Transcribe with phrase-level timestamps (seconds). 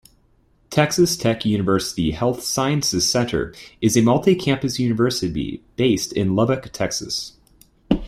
[0.71, 7.33] Texas Tech University Health Sciences Center is a multi-campus university based in Lubbock, Texas.